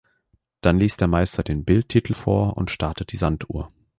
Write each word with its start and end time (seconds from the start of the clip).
Dann 0.61 0.79
liest 0.79 0.99
der 1.01 1.07
Meister 1.07 1.43
den 1.43 1.63
Bildtitel 1.63 2.15
vor 2.15 2.57
und 2.57 2.71
startet 2.71 3.11
die 3.11 3.17
Sanduhr. 3.17 3.67